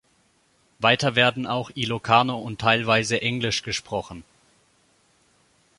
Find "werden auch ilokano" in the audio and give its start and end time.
1.15-2.39